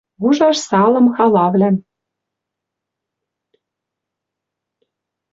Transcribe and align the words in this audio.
Ужаш 0.27 0.57
салым 0.69 1.07
халавлӓм. 1.15 1.75